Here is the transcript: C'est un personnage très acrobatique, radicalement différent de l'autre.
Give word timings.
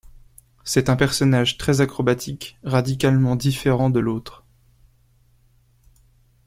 C'est 0.63 0.89
un 0.89 0.95
personnage 0.95 1.59
très 1.59 1.79
acrobatique, 1.79 2.57
radicalement 2.63 3.35
différent 3.35 3.91
de 3.91 3.99
l'autre. 3.99 4.43